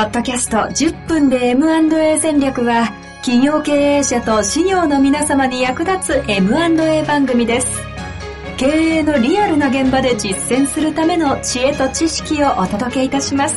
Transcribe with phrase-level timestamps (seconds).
[0.00, 2.86] ポッドキャスト10分で M&A 戦略は
[3.16, 7.66] 企業経営者と事業の皆様に役立つ M&A 番組です。
[8.56, 13.54] 経営のリアルな現場で実践するための知恵と知識をお届けいたします。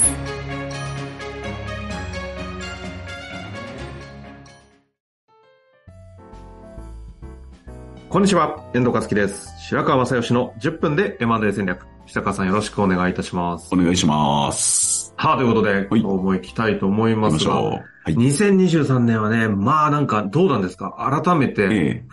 [8.10, 9.48] こんにちは、遠藤和樹です。
[9.62, 11.88] 白川正義の10分で M&A 戦略。
[12.06, 13.74] 白川さんよろしくお願いいたします。
[13.74, 15.03] お願いします。
[15.24, 17.46] はあ、ということで、はい今日も行きたいと思います。
[17.46, 18.14] が、はい。
[18.14, 21.24] 2023年はね、まあなんかどうなんですか？
[21.24, 22.04] 改めて、え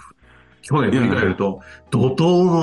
[0.62, 1.60] 去年振り返ると、
[1.90, 2.62] 怒涛の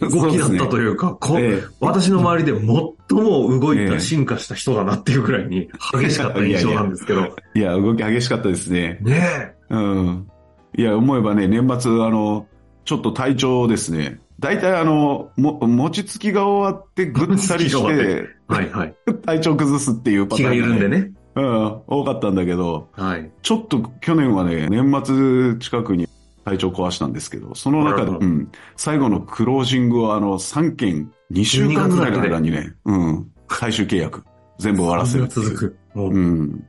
[0.00, 7.36] え動きだったというか、こええ私の周りで最も動いた、ええ進化した人だなっていうぐらいに激しかった印象なんですけど。
[7.54, 8.98] いや、動き激しかったですね。
[9.02, 10.30] ねうん。
[10.74, 12.46] いや、思えばね、年末、あの、
[12.86, 14.20] ちょっと体調ですね。
[14.40, 18.94] 大体あの、も、餅つきが終わってぐったりして、はいはい。
[19.26, 20.88] 体調崩すっていうパターンが、緩んで。
[20.88, 21.12] ね。
[21.36, 23.30] うん、多かったんだけど、はい。
[23.42, 26.08] ちょっと去年はね、年末近くに
[26.44, 34.24] 体調壊したんですけど、その中で、うん、最後のクロージングをあの、3件、2週間ぐらいの間にね、うん、最終契約、
[34.58, 35.28] 全部終わらせる。
[35.28, 35.76] 続く。
[35.94, 36.64] うん。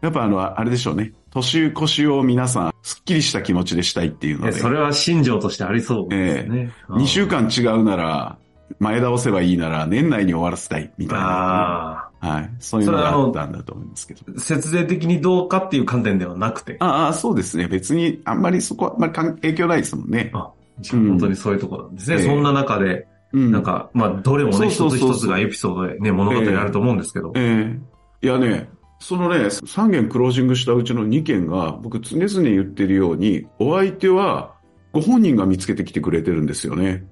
[0.00, 1.12] やっぱあの、あれでしょうね。
[1.30, 6.70] 年越しを皆さん、すっきりした気持ちでしたいっていうので、えそれは心情としてありそうですね。
[6.90, 8.36] 2週間違うなら、
[8.78, 12.10] 前倒せばいいなら、年内に終わらせたい、みたいな。
[12.20, 12.50] あはい。
[12.58, 14.20] そういうのがあったんだと思いますけど。
[14.36, 16.76] あ、節税的にどうかっていう観点ではなくて。
[16.80, 17.68] ああ、そうですね。
[17.68, 20.30] 別に、あんまりそこは、あんまり関影響ないですもんね。
[20.34, 20.50] あ
[20.90, 22.16] 本当にそういうところなんですね。
[22.16, 23.50] ええそんな中で、うん。
[23.50, 27.32] なん、か、まあ、どれもね、一つ一つがエピソードでね、物語あると思うんですけど。
[27.34, 27.78] え
[28.22, 28.68] えいやね、
[29.00, 34.54] そのね、3件クロージングしたうちの2件が、僕常々言ってるように、お相手は、
[34.92, 37.04] ご本人が見つけてきてくれてるんですよね。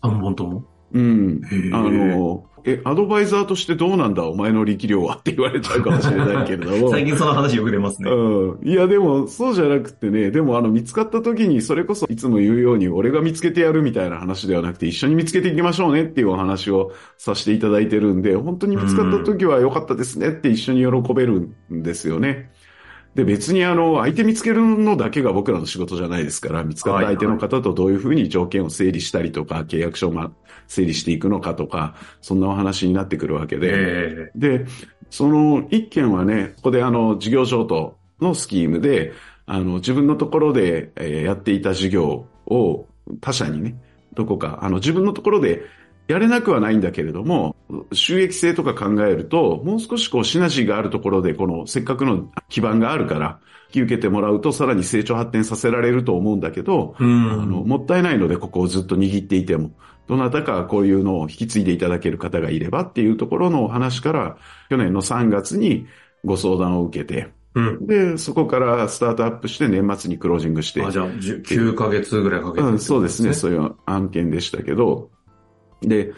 [0.00, 0.64] あ、本当も？
[0.92, 1.40] うん。
[1.72, 6.88] あの、え、アドバイザーとしてどうなんだお前の力量はって言われちゃうかもしれないけれども。
[6.92, 8.10] 最近その話よく出ますね。
[8.10, 8.68] うん。
[8.68, 22.50] いや、でも、そうじゃなくてね、でも、あの、見つかった時に、それこそ、いつも言うように、俺が見つけてやるみたいな話ではなくて、一緒に見つけていきましょうねっていうお話をさせていただいてるんで、本当に見つかった時は良かったですねって一緒に喜べるんですよね。
[23.14, 30.32] で、別にあの、相手見つけるのだけが僕らの仕事じゃないですから、見つかった相手の方とどういうふうに条件を整理したりとか、契約書をま
[30.66, 34.66] 整理していくのかとか、そんなお話になってくるわけで、えで、
[35.10, 39.12] その一件はね、ここであの、事業譲渡のスキームで、
[39.46, 42.86] あの、自分のところで、えーやっていた事業を
[43.20, 43.76] 他社にね、
[44.14, 45.62] どこか、あの、自分のところで
[46.06, 47.56] やれなくはないんだけれども、
[47.92, 56.94] 収益性とか考えると、もう少しこう、シナジーがあるところで、この、せっかくの基盤があるから、引き受けてもらうと、さらに成長発展させられると思うんだけど。
[56.98, 59.72] あの、もったいないので、ここをずっと握っていても、
[60.06, 64.36] どなたかこういうのを引き継いでいただける方がいればっていうところのお話から、
[64.68, 65.86] 去年の3月に
[66.24, 67.86] ご相談を受けて、うん。
[67.86, 75.10] で、そこからスタートアップして年末にクロージングして、あ、じゃあ、10 9ヶ月ぐらいかけて、うん、そうですね、そういう案件でしたけど、
[75.88, 76.12] で、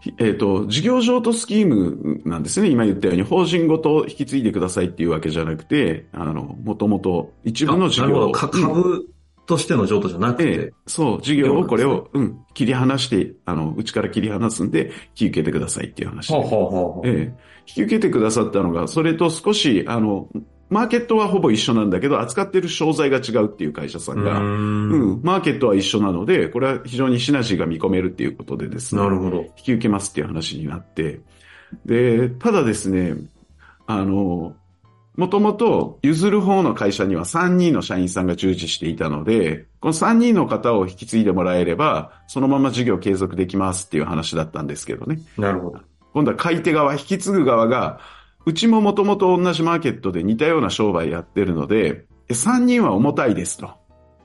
[0.00, 2.68] ひえっ、と、事業譲渡スキームなんですね。
[2.68, 8.08] 今言ったように、法人ごと引き継いでくださいっていうわけじゃなくて、あの、もともと一部の事業を。
[8.08, 8.32] あなるほど。
[8.32, 9.08] か株
[9.46, 10.44] としての譲渡じゃなくて。
[10.44, 16.34] ええ、そう、事業をこれを、うん、切り離して、あの、うちから切り離すんで、引き受けてくださいっていう話で。
[16.34, 17.34] ほうほうほうほうええ、
[17.66, 20.28] 引き受けてくださったのが、それと少し、あの、
[20.72, 29.42] マーケットはほぼ一緒なんだけど、扱ってる商材が違うっていう会社さんが、うーうんん、マーケットは一緒なので、これは非常にシナジーが見込めるっていうことでですね、なるほど。
[29.58, 31.20] 引き受けますっていう話になって、
[31.84, 33.16] で、ただですね、
[33.86, 34.56] あの、
[35.16, 45.20] もともと譲る方の会社には3人の社員さんが従事していたので、この3人の方を引き継いでもらえれば、そのまま事業継続できますっていう話だったんですけどね。
[45.36, 45.80] なるほど。
[46.14, 48.00] 今度は買い手側、引き継ぐ側が、
[48.44, 53.70] うちももともと同じマーケットで似たような商売やってるので、3人は重たいですと。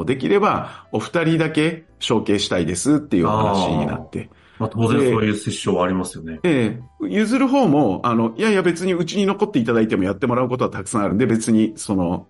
[0.06, 4.30] できれば、お二人だけ承継したいですっていう話になって。
[4.60, 6.40] まあ、当然そういう折衝はありますよね。
[6.44, 12.28] ええ譲る方も、あの、いやいや別にうちに残っていただいてもやってもらうことはたくさんあるんで、別に、その、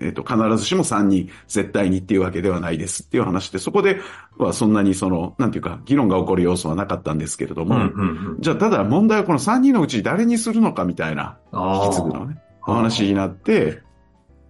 [0.00, 4.00] えっ、と、必ずしも3人絶対にっていうわけではないですっていう話で、そこで
[4.38, 8.40] はそんなにその、なんていうか、議論が起こる要素はなかったんですけれども、うんうんうん。
[8.40, 13.82] じゃあただ問題はこの3人のうち誰にするのかみたいな、あ引き継ぐのね、お話になって、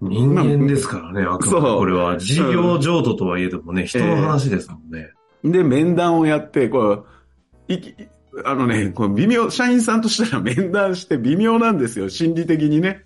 [0.00, 5.10] 人間ですからね、あくまでこれは事業譲渡とはいえどもね、人の話ですもんね。
[5.50, 7.06] で、面談をやって、こ
[7.69, 7.94] う、いき、
[8.44, 13.02] あのね、こう微妙、社員さんとしたら面談して微妙なんですよ、心理的にね。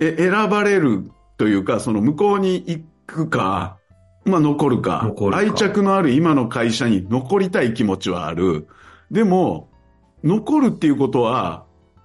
[0.00, 3.76] え、選ばれるというか、その向こうに行くか、
[4.24, 8.68] まあ残るか、残るか愛着のある今の会社に残りたい気持ちはある。
[9.10, 9.68] でも、
[10.24, 11.64] 残るっていうことは、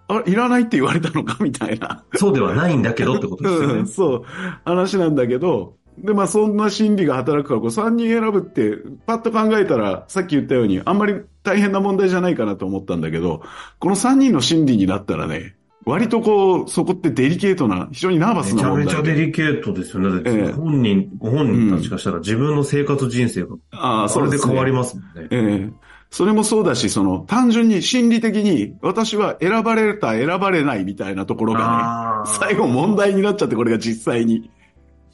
[0.10, 2.04] あ、いらないって言われたのかみたいな。
[2.16, 3.74] そうではないんだけどってことですよね。
[3.74, 4.24] うんそう、
[4.66, 13.41] 話なんだけど、で、まあそんな心理が働くから、こう3人選ぶって、パッと考えたら、さっき言ったように、あんまり大変な問題じゃないかなと思ったんだけど、
[13.79, 15.55] この3人の心理になったらね、
[15.85, 19.09] 割とこう、そこってデリケートな、非常にナーバスめちゃめな問題で。
[19.09, 20.21] ちゃデリケートですよね。
[20.25, 25.27] ええ本人、ご本人たちがしたら自分の生活人生が、ああ、それで変わりまますもんね。
[25.31, 34.49] ええそれもそうだし、その、単純に心理的に、私は選ばれた、選ばれないみたいなところがね、最後問題になっちゃって、これが実際に。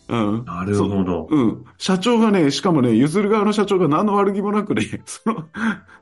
[0.09, 0.45] うん。
[0.45, 1.27] なるほど。
[1.29, 1.65] うん。
[1.77, 5.45] 社長がね、しかもね、譲る側の社長が何の悪気もなくね、 その、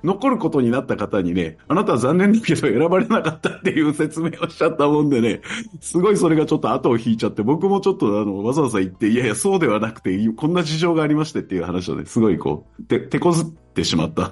[0.03, 5.42] 残ることになった方にね、あなたは残念だけど選ばれなかったっていう説明をしちゃったもんでね、
[5.80, 14.31] すごいそれがちょっと後を引いちゃって、僕もちょっとあの、わざわざ言って、いやいや、そうではなくて、こんな事情がありましてっていう話をね、すごいこう、て、手こずってしまった。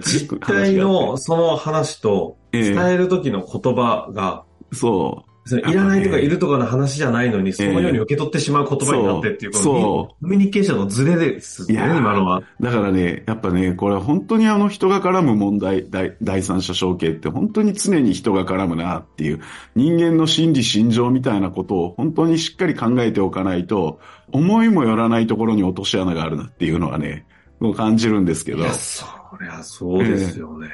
[0.00, 12.38] 実態のその話と、 ええ伝える時の言葉が、そそれいらないとかいるとかの話じゃないのに、そのように受け取ってしまう言葉になってっていう、そうコミュニケーションのズレですね、いやー今のは。
[12.38, 12.62] う。
[12.62, 19.40] だからね、やっぱね、これは本当にあの人が絡む問題、第第三者承継って本当に常に人が絡むなっていう、
[19.74, 24.00] 人間の心理心情みたいなことを本当にしっかり考えておかないと、
[24.30, 27.26] 思いもよらないところに落とし穴があるなっていうのはね、
[27.58, 28.58] もう感じるんですけど。
[28.58, 29.06] いや、そ
[29.40, 30.68] りゃそうですよね。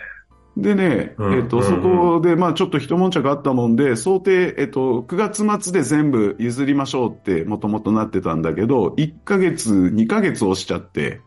[0.60, 11.20] でね、うんえっと、うんそこで、まあちょっと一悶着あったもんで、想定、えっと、9月末で全部譲りましょうって、もともとなってたんだけど、1ヶ月、2ヶ月押しちゃって、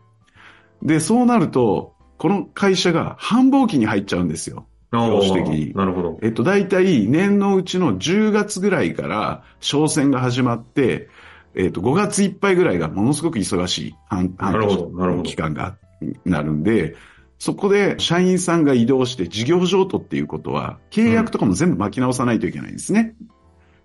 [0.82, 4.66] で、そうなると、この会社が繁忙期に入っちゃうんですよ。
[4.92, 6.18] あ視的にあなるほど。
[6.22, 11.08] えっと、大体年のうちの10月ぐらいから商戦が始まって、
[11.54, 15.76] えっと、5月いっぱいぐらいがものすごく忙しい半半期間が
[16.24, 16.94] なるんで、
[17.42, 23.16] そこで社員さんが移動して事業譲渡っていうことは、契約とかも全部巻き直さないといけないんですね。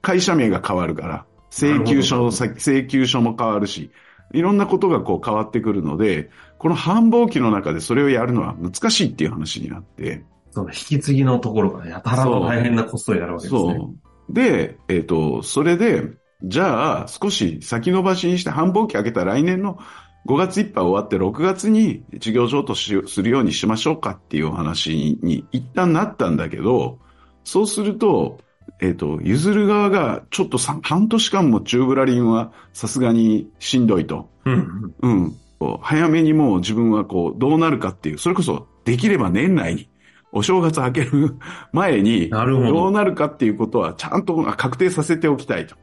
[0.03, 3.89] 会社名が変わるから、請求書、請求書も変わるし、
[4.31, 13.59] いろんなことがこう変わってくるので、この繁忙期の中でそれをやるのは難しいっていう話になって、その引き継ぎのところがやたらと大変なコストになるわけですね。
[13.59, 13.91] そ
[14.29, 14.33] う。
[14.35, 16.03] で、えっ、と、それで、
[16.43, 19.79] じゃあ、少し先延ばしにして繁忙期開けた来年の
[20.25, 26.99] 5月いっぱい終わって6月に事業譲渡しするようにしましょうかっていうお話に一旦なったんだけど、
[27.43, 28.39] そうすると、
[28.81, 34.29] えっ、と、譲る側がちょっとさ半年間もチューブラリンはさすがにしんどいと。
[34.45, 34.93] うん。
[35.01, 35.37] うん。
[35.81, 39.89] 早めにもう自分はこう、どうなるかっていう、それこそできれば年内に、
[40.31, 41.35] お正月明ける
[41.71, 45.75] 前に、どうなるかっていうことはちゃんと確定させておきたいと。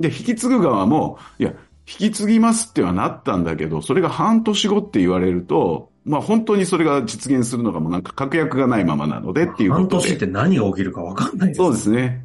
[0.00, 1.52] で、引き継ぐ側も、いや、
[1.90, 9.94] 引き継ぎますってはなったんだけど、それが半年後って言われると、まあ本当にそれが実現するのがもうなんか確約がないままなのでっていうことで。
[9.94, 11.58] 半年って何が起きるか分かんないです。
[11.58, 12.24] そうですね。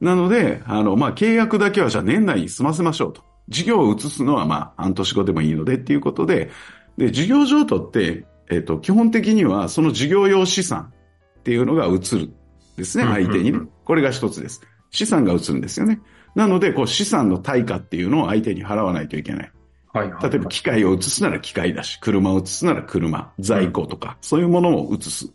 [0.00, 3.22] なので、あの、まあ、契約だけはじゃあ年内に済ませましょうと。
[3.48, 6.50] 事業を移すのはまあ、半年後でもいいのでっていうことで、
[6.96, 10.92] で、事業譲渡って、えっ、と、基本的にはその事業用資産
[11.40, 12.32] っていうのが移る。
[12.76, 13.60] ですね、相手にね。
[13.84, 14.62] これが一つです。
[14.90, 16.00] 資産が移るんですよね。
[16.34, 19.52] なので、こう、資産の対価っていうのを相手に払わないといけない。
[19.92, 20.30] はいはい。
[20.30, 25.32] 例えば機械を移すなら機械だし、車を移すなら車、在庫とか、そういうものを移す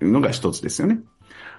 [0.00, 1.00] のが一つですよね。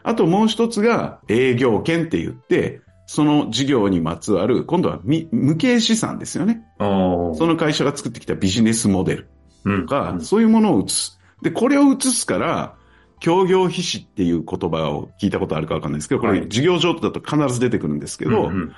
[0.04, 6.64] あともう一つが営業権って言って、その事業にまつわる、今度はみ無形資産ですよね。
[6.80, 9.28] その会社が作ってきたビジネスモデル
[9.66, 11.20] うんとか、そういうものを移す。
[11.42, 12.77] で、これを移すから、
[13.20, 18.76] 協業必至っていう言葉を聞いたことあるかわかんないですけど、これはい事業上だと必ず出てくるんですけど、うんうん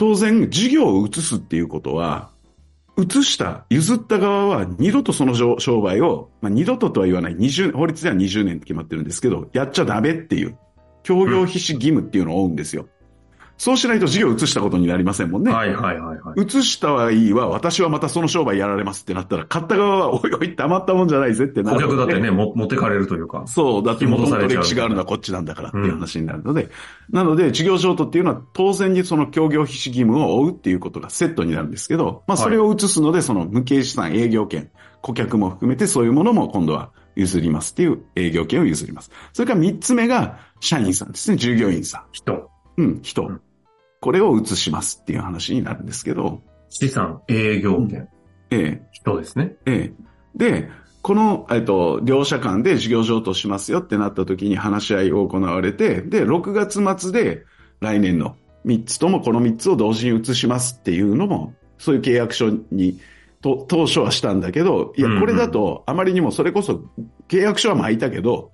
[0.00, 2.30] 当然、事業を移すっていうことは、
[2.96, 10.56] 移した、譲った側は二度とその商商売を、まあ、二度ととは言わない、20法律では20年って決まってるんですけど、やっちゃダメっていう、
[11.02, 12.88] 協業必至義務っていうのを負うんですよ。
[13.60, 15.52] そうしないと事業を移したことになりませんもんね。
[15.52, 16.42] はいはいはいはい。
[16.42, 23.42] 移したはいいわ、私はまたその商売やられますってなったら、買った側は、おいおい、たまったもんじゃないぜってな顧るので客だってね、も持ってかれるというか。
[23.46, 26.70] そう、だってもともと引き戻されちゃう歴史があるのはこっちなんだからっていう話になるので、
[27.10, 34.70] なので、事業譲渡っていうのは当然にその協業必至義務を負うっていうことがセットになるんですけど、まあそれを移すので、その無形資産、営業権、
[35.02, 39.10] 顧客も含めてそういうものも今度は譲りますっていう営業権を譲ります。
[39.34, 42.46] それから三つ目が社員さんですね、従業員さ人、ん。
[42.78, 43.26] うん、人。
[43.26, 43.40] うん
[44.00, 48.08] これを移しますっていう話になるんですけど、資産、営業権、
[48.50, 49.56] ええ、人ですね。
[49.66, 49.92] ええ。
[50.34, 50.68] で、
[51.02, 57.44] この、えっと、両者間で事業譲渡しますよってなった時に話し合いを行われて、で、6月末で
[57.80, 62.98] 来年の3つともこの3つを同時に移しますっていうのも、そういう契約書に、
[63.40, 66.82] と、当初はしたんだけど、いやこれだとあまりにもそれこそ
[67.28, 68.52] 契約書は巻いたけど、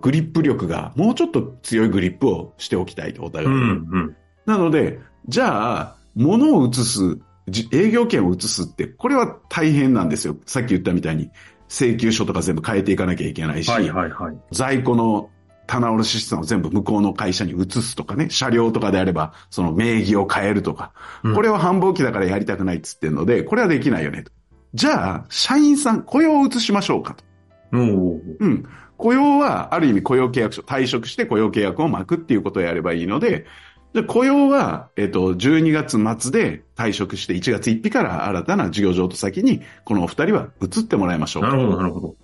[0.00, 3.46] グリップ力が、もうちょっと強いグリップをしておきたいと、お互い。
[3.46, 4.16] うん、うん。
[4.46, 7.18] なので、じゃあ、物を移す、
[7.48, 10.36] じ営業権を移すって、これは大変なんですよ。
[10.46, 11.30] さっき言ったみたいに、
[11.68, 14.36] 請求書とか全部変えていかなきゃいけないし、はい、はい、はい。
[14.50, 15.30] 在庫の
[15.66, 24.32] 棚卸資産を全部向こうの会社に移すとかね、車両とかであれば、その名義を変えるとか、うんこれは繁忙期だからやりたくないっつってんので、これはできないよねと。
[24.74, 27.24] じゃあ、社員さん、雇用を移しましょうかと。
[27.72, 28.64] うん。
[28.96, 33.46] 雇用は、ある意味雇用契約書、退職して雇用契約を巻くっていうことをやればいいので、
[33.94, 41.42] じゃあ雇用は、えっと、12月末で退職して1月1日から新たな事業譲渡先に、このお二人は移ってもらいましょう。
[41.42, 42.16] なるほど、なるほど。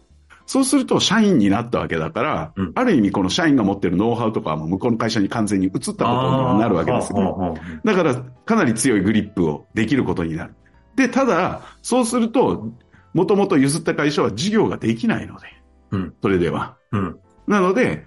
[0.46, 7.18] そうすると、社員になったわけだから、うんある意味この社員が持ってるノウハウとかはもう向こうの会社に完全に移ったことにはなるわけですよ。
[7.18, 8.14] あーはあはあはあだから、
[8.46, 10.54] かなり強いグリップをできることになる。
[10.96, 12.72] で、ただ、そうすると、
[13.12, 15.48] もともと譲った会社は事業ができないので、
[15.90, 16.78] うんそれでは。
[16.92, 17.18] うん。
[17.46, 18.06] なので、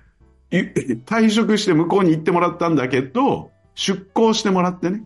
[0.51, 0.57] い
[1.05, 5.03] 退職して向こうに行ってもらったんだけど、出向してもらってね、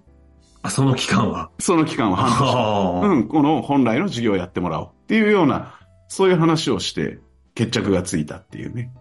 [0.64, 1.52] あ、その期間は？
[1.60, 2.56] その期間は半年。
[2.56, 7.20] はあうん、この本来の事業をやってもらおうっていうような、そういう話をして、
[7.54, 8.92] 決着がついたっていうね。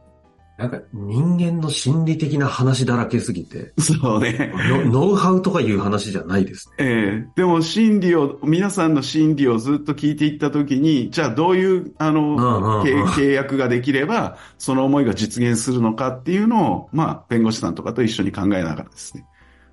[0.57, 4.53] なんか人間の心理的な話だらけすぎて、そうね。
[4.55, 6.75] ノノウハウとかいう話じゃないですね。
[6.79, 19.27] ええでも心理を、皆さんの心理をずっと聞いていったときに、じゃあどういう、あの、うんうんうん契契約ができれば、その思いが実現するのかっていうのを、まあ、弁護士さんとかと一緒に考えながらですね、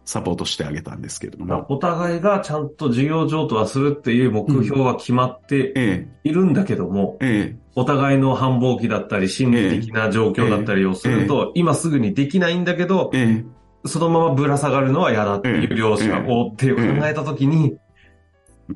[0.06, 1.66] サポートしてあげたんですけれども。
[1.70, 7.62] お互いがちゃんと事業譲渡はするっていう目標は決まってえいるんだけども、ええ。
[7.76, 13.46] お互いの繁忙期だったり、心理的な状況だったりをすると、今すぐにできないんだけどえ、え。
[13.88, 17.78] そのままぶら下がるのは嫌だっていう両者をっていう考えたときに、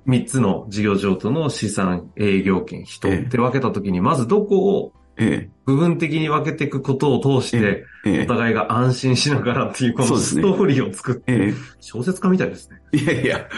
[0.05, 12.81] 三つの事業譲渡の資産、営業権、人って分けたときに、まずどこをええ部分的に分けていくことを通して、ええお互いが安心しながらっていう、このストーリーを作って、え小説家みたいですね。
[12.93, 13.49] えいやいや、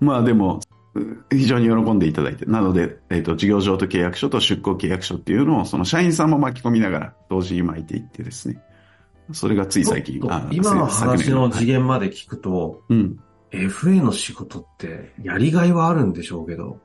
[0.00, 0.60] まあでも、
[0.94, 2.44] う非常に喜んでいただいて。
[2.46, 8.62] なので、えっ、と、事業譲渡契約書と出向契約書っていうのを、その社員さんも巻き込みながら、同時に巻いていってですね。
[9.32, 13.18] それがつい最近今の昨話の次元まで聞くと、うん。
[13.50, 16.80] FA の仕事ってやりがいはあるんでしょうけど、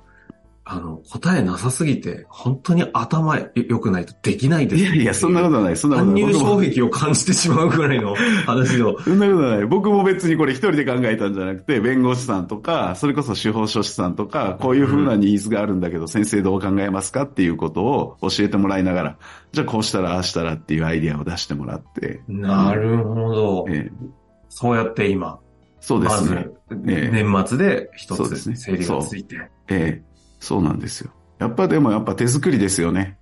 [0.74, 5.76] あの、答えなさすぎて、本当に頭良くないとできないですいやいや、そんなことはない。
[5.76, 6.24] そんなこと参ない。
[6.32, 8.98] 入障壁を感じてしまうぐらいの話を。
[9.04, 9.66] そんなことはない。
[9.66, 19.18] 僕も別にこれ一人で考えたんじゃなくて、弁護士さんとか、それこそ司法書士さんとか、こういうふうなニーズがあるんだけど、先生どう考えますかっていうことを教えてもらいながら、
[19.52, 22.22] じゃあこうしたらああしたらっていうアイディアを出してもらって。
[22.30, 23.66] なるほど。
[23.68, 24.22] ええ
[24.54, 25.40] そうやって今、
[25.82, 26.48] そうでますず、ね。
[26.88, 29.36] ええ年末で一そうですねつ整理がついて。
[29.68, 30.11] ええ
[30.42, 31.12] そうなんですよ。
[31.40, 33.18] やっぱでもやっぱ手作りですよね。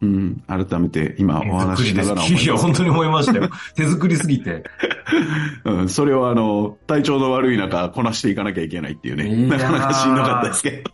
[0.00, 0.42] うん。
[0.46, 3.50] 改めて今お話ししながら思いいや、本当に思いましたよ。
[3.76, 4.64] 手作りすぎて。
[5.64, 9.48] うん、それをあの、体調の悪い中、こなしていかなきゃいけないっていうね。
[9.48, 10.92] なかなかしんどかったですけど。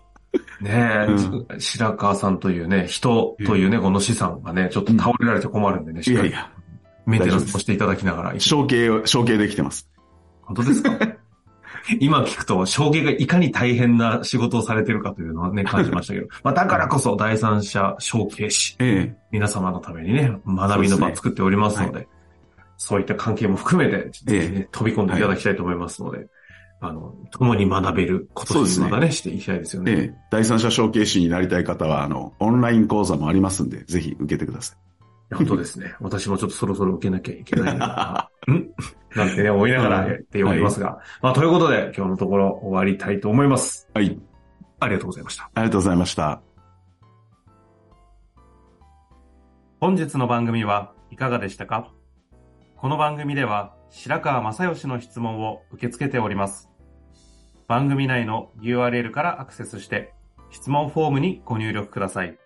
[0.61, 1.07] ね
[1.51, 6.51] え、白川さんというね、人というね、この資産がね、ちょっと倒れられて困るんでね、しっかりいやいや、
[7.05, 8.41] メンテナンスもしていただきながら。
[8.41, 9.89] 承継を、承継できてます。
[10.43, 10.99] 本当ですか？
[12.01, 16.27] 今聞くと、証券がいかに大変な仕事をされてるかというのはね、感じましたけど。
[16.43, 22.09] まあ、だからこそ、第三者承継士、ええ皆様のためにね、学びの場を作っておりますので、
[22.79, 26.27] そういった関係も含めて、ぜひね、飛び込んでいただきたいと思いますので、
[26.81, 29.93] あの、共に学べることにまたね、していきたいですよね。
[29.93, 34.86] ええ第三者承継士になりたい方は、あの、オンライン講座もありますんで、ぜひ受けてください。
[35.35, 35.95] 本当ですね。
[36.01, 38.31] 私もちょっとそろそろ受けなきゃいけないな。
[38.51, 38.71] ん？
[39.17, 41.01] なんてね、思いながらやっておりますが。
[41.23, 43.89] まあ、ということで、今日のところ終わりたいと思います。
[43.95, 44.21] はい。
[44.79, 45.51] ありがとうございました。
[45.55, 46.43] ありがとうございました。
[49.81, 51.91] 本日の番組はいかがでしたか？
[52.77, 56.71] この番組では白川正義の質問を受け付けております。
[57.67, 60.13] 番組内の URL からアクセスして
[60.51, 62.39] 質問フォームにご入力ください。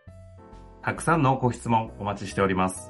[0.83, 2.90] たくさんのご質問お待ちしております。